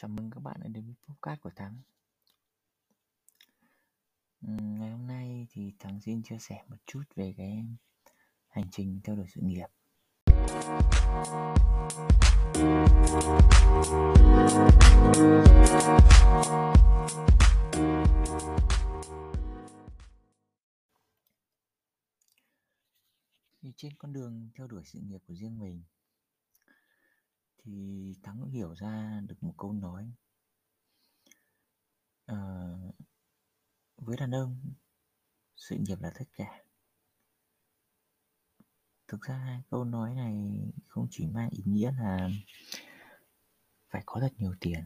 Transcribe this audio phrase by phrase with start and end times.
[0.00, 1.78] Chào mừng các bạn đã đến với podcast của Thắng.
[4.42, 7.64] Ừ, ngày hôm nay thì Thắng xin chia sẻ một chút về cái
[8.48, 9.66] hành trình theo đuổi sự nghiệp.
[23.62, 25.82] Thì trên con đường theo đuổi sự nghiệp của riêng mình
[27.58, 30.12] thì thắng hiểu ra được một câu nói.
[32.26, 32.36] À,
[33.96, 34.60] với đàn ông
[35.56, 36.64] sự nghiệp là tất cả.
[39.08, 42.30] Thực ra câu nói này không chỉ mang ý nghĩa là
[43.90, 44.84] phải có thật nhiều tiền.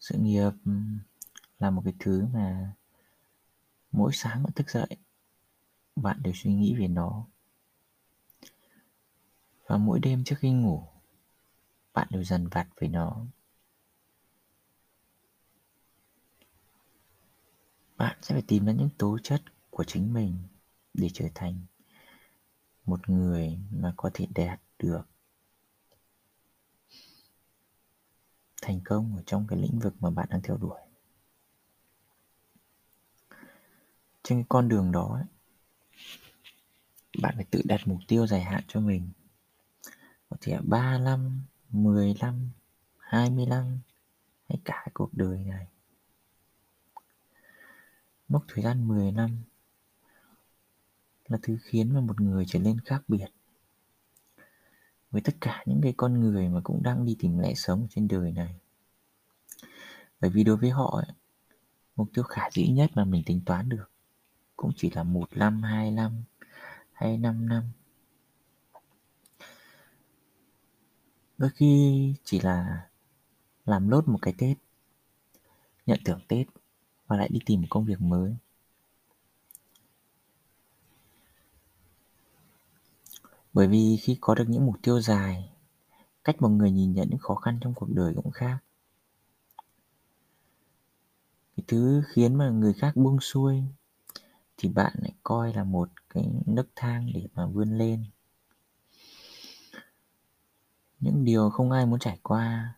[0.00, 0.72] Sự nghiệp ừ,
[1.58, 2.72] là một cái thứ mà
[3.92, 4.96] mỗi sáng bạn thức dậy
[5.96, 7.26] bạn đều suy nghĩ về nó
[9.66, 10.84] và mỗi đêm trước khi ngủ,
[11.92, 13.26] bạn đều dần vặt với nó.
[17.96, 20.36] Bạn sẽ phải tìm ra những tố chất của chính mình
[20.94, 21.66] để trở thành
[22.84, 25.02] một người mà có thể đạt được
[28.62, 30.80] thành công ở trong cái lĩnh vực mà bạn đang theo đuổi.
[34.22, 35.22] Trên cái con đường đó
[37.22, 39.10] bạn phải tự đặt mục tiêu dài hạn cho mình
[40.32, 42.50] có thể 3 năm, 10 năm,
[42.98, 43.78] 20 năm
[44.48, 45.66] hay cả cuộc đời này.
[48.28, 49.30] Mốc thời gian 10 năm
[51.28, 53.26] là thứ khiến mà một người trở nên khác biệt
[55.10, 58.08] với tất cả những cái con người mà cũng đang đi tìm lẽ sống trên
[58.08, 58.54] đời này.
[60.20, 61.02] Bởi vì đối với họ
[61.96, 63.90] mục tiêu khả dĩ nhất mà mình tính toán được
[64.56, 66.22] cũng chỉ là một năm, hai năm
[66.92, 67.64] hay năm năm
[71.42, 72.88] đôi khi chỉ là
[73.64, 74.56] làm lốt một cái tết,
[75.86, 76.46] nhận thưởng tết
[77.06, 78.36] và lại đi tìm một công việc mới.
[83.52, 85.52] Bởi vì khi có được những mục tiêu dài,
[86.24, 88.58] cách một người nhìn nhận những khó khăn trong cuộc đời cũng khác.
[91.56, 93.62] Cái thứ khiến mà người khác buông xuôi
[94.56, 98.04] thì bạn lại coi là một cái nấc thang để mà vươn lên
[101.02, 102.74] những điều không ai muốn trải qua.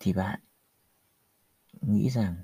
[0.00, 0.40] Thì bạn
[1.80, 2.34] nghĩ rằng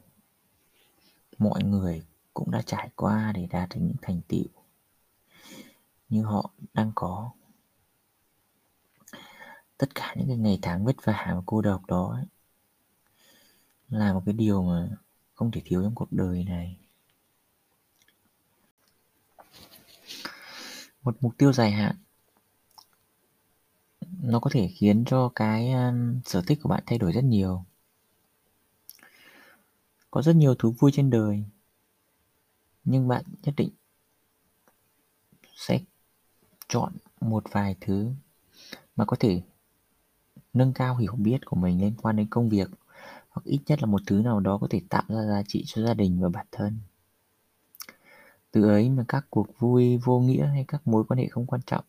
[1.39, 2.03] mọi người
[2.35, 4.47] cũng đã trải qua để đạt được những thành tựu
[6.09, 7.31] như họ đang có.
[9.79, 12.25] Tất cả những cái ngày tháng vất vả và cô độc đó ấy,
[13.89, 14.89] là một cái điều mà
[15.35, 16.77] không thể thiếu trong cuộc đời này.
[21.03, 21.97] Một mục tiêu dài hạn
[24.27, 27.65] nó có thể khiến cho cái um, sở thích của bạn thay đổi rất nhiều.
[30.11, 31.45] Có rất nhiều thú vui trên đời
[32.85, 33.71] nhưng bạn nhất định
[35.57, 35.81] sẽ
[36.69, 38.11] chọn một vài thứ
[38.97, 39.43] mà có thể
[40.53, 42.71] nâng cao hiểu biết của mình liên quan đến công việc
[43.29, 45.83] hoặc ít nhất là một thứ nào đó có thể tạo ra giá trị cho
[45.83, 46.79] gia đình và bản thân.
[48.51, 51.61] Từ ấy mà các cuộc vui vô nghĩa hay các mối quan hệ không quan
[51.67, 51.85] trọng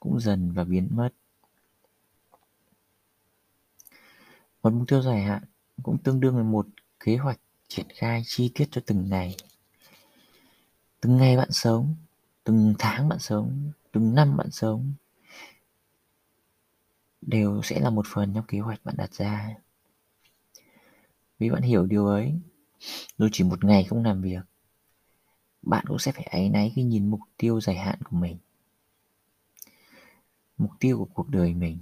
[0.00, 1.10] cũng dần và biến mất.
[4.62, 5.42] Một mục tiêu dài hạn
[5.82, 6.66] cũng tương đương với một
[7.00, 9.36] kế hoạch triển khai chi tiết cho từng ngày.
[11.00, 11.94] Từng ngày bạn sống,
[12.44, 14.92] từng tháng bạn sống, từng năm bạn sống
[17.20, 19.54] đều sẽ là một phần trong kế hoạch bạn đặt ra.
[21.38, 22.34] Vì bạn hiểu điều ấy,
[23.18, 24.40] dù chỉ một ngày không làm việc,
[25.62, 28.38] bạn cũng sẽ phải áy náy khi nhìn mục tiêu dài hạn của mình
[30.58, 31.78] mục tiêu của cuộc đời mình.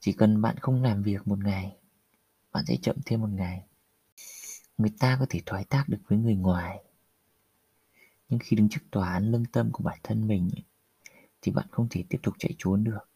[0.00, 1.76] Chỉ cần bạn không làm việc một ngày,
[2.52, 3.66] bạn sẽ chậm thêm một ngày.
[4.78, 6.84] Người ta có thể thoái thác được với người ngoài.
[8.28, 10.50] Nhưng khi đứng trước tòa án lương tâm của bản thân mình,
[11.42, 13.08] thì bạn không thể tiếp tục chạy trốn được.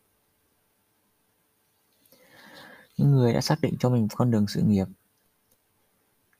[2.96, 4.86] Những người đã xác định cho mình con đường sự nghiệp,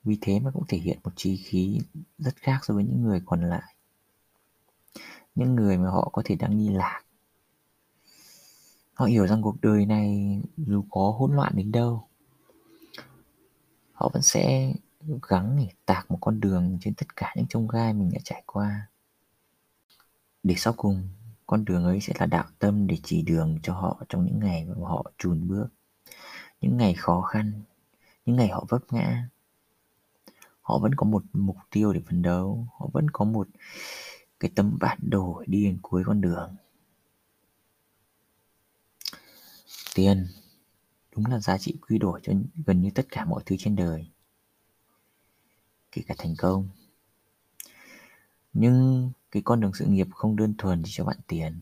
[0.03, 1.79] vì thế mà cũng thể hiện một trí khí
[2.17, 3.75] rất khác so với những người còn lại
[5.35, 7.01] những người mà họ có thể đang đi lạc.
[8.93, 12.07] Họ hiểu rằng cuộc đời này dù có hỗn loạn đến đâu,
[13.91, 14.73] họ vẫn sẽ
[15.29, 18.43] gắng để tạc một con đường trên tất cả những trông gai mình đã trải
[18.45, 18.87] qua.
[20.43, 21.09] Để sau cùng,
[21.47, 24.65] con đường ấy sẽ là đạo tâm để chỉ đường cho họ trong những ngày
[24.65, 25.67] mà họ chùn bước,
[26.61, 27.61] những ngày khó khăn,
[28.25, 29.29] những ngày họ vấp ngã.
[30.61, 33.47] Họ vẫn có một mục tiêu để phấn đấu, họ vẫn có một
[34.39, 36.55] cái tấm bản đồ đi đến cuối con đường.
[39.95, 40.27] Tiền,
[41.15, 42.33] đúng là giá trị quy đổi cho
[42.65, 44.07] gần như tất cả mọi thứ trên đời,
[45.91, 46.69] kể cả thành công.
[48.53, 51.59] Nhưng cái con đường sự nghiệp không đơn thuần chỉ cho bạn tiền.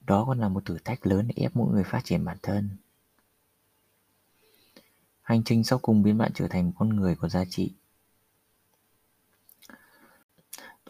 [0.00, 2.70] Đó còn là một thử thách lớn để ép mỗi người phát triển bản thân.
[5.22, 7.72] Hành trình sau cùng biến bạn trở thành một con người có giá trị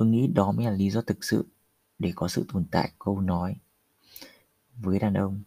[0.00, 1.46] tôi nghĩ đó mới là lý do thực sự
[1.98, 3.56] để có sự tồn tại câu nói
[4.76, 5.42] với đàn ông.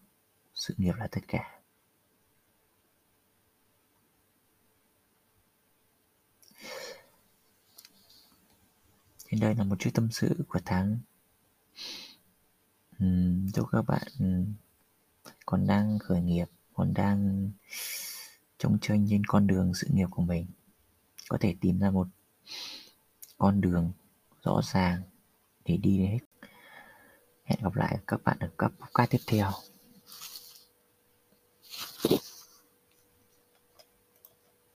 [0.53, 1.59] Sự nghiệp là tất cả.
[9.25, 10.97] Trên đây là một chút tâm sự của tháng
[13.03, 14.07] uhm, chúc các bạn
[15.45, 17.51] còn đang khởi nghiệp còn đang
[18.57, 20.47] trông chơi trên con đường sự nghiệp của mình.
[21.29, 22.07] Có thể tìm ra một
[23.37, 23.91] con đường
[24.43, 25.01] rõ ràng
[25.65, 26.47] để đi đến hết.
[27.43, 29.51] Hẹn gặp lại các bạn ở các podcast tiếp theo.